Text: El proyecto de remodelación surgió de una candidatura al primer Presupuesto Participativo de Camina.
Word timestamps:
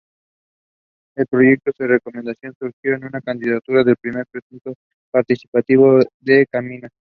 El 1.15 1.27
proyecto 1.27 1.69
de 1.77 1.85
remodelación 2.03 2.55
surgió 2.57 2.97
de 2.97 3.05
una 3.05 3.21
candidatura 3.21 3.81
al 3.83 3.95
primer 3.97 4.25
Presupuesto 4.31 4.73
Participativo 5.11 5.99
de 6.19 6.47
Camina. 6.51 6.89